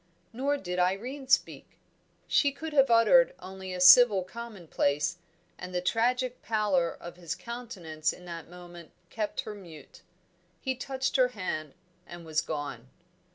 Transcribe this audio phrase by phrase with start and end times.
[0.33, 1.77] Nor did Irene speak;
[2.27, 5.17] she could have uttered only a civil commonplace,
[5.59, 10.01] and the tragic pallor of his countenance in that moment kept her mute.
[10.59, 11.75] He touched her hand
[12.07, 12.89] and was gone.